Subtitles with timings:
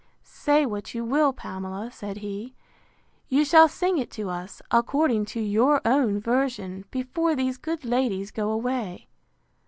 [0.23, 2.55] Say what you will, Pamela, said he,
[3.29, 8.31] you shall sing it to us, according to your own version, before these good ladies
[8.31, 9.07] go away.